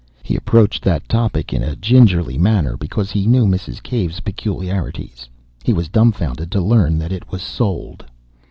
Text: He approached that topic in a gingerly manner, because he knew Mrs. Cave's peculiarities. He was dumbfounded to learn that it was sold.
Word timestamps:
He 0.23 0.35
approached 0.35 0.83
that 0.83 1.07
topic 1.07 1.53
in 1.53 1.61
a 1.61 1.75
gingerly 1.75 2.35
manner, 2.35 2.75
because 2.75 3.11
he 3.11 3.27
knew 3.27 3.45
Mrs. 3.45 3.83
Cave's 3.83 4.19
peculiarities. 4.21 5.29
He 5.63 5.73
was 5.73 5.89
dumbfounded 5.89 6.51
to 6.53 6.59
learn 6.59 6.97
that 6.97 7.11
it 7.11 7.31
was 7.31 7.43
sold. 7.43 8.03